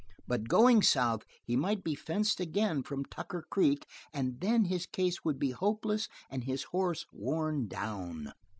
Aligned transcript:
But, 0.27 0.47
going 0.49 0.81
south, 0.81 1.25
he 1.43 1.55
might 1.55 1.83
be 1.83 1.93
fenced 1.93 2.39
again 2.39 2.81
from 2.81 3.05
Tucker 3.05 3.45
Creek, 3.51 3.85
and 4.11 4.39
then 4.41 4.65
his 4.65 4.87
case 4.87 5.23
would 5.23 5.37
be 5.37 5.51
hopeless 5.51 6.07
and 6.27 6.43
his 6.43 6.63
horse 6.73 7.05
worn 7.13 7.67
down. 7.67 8.33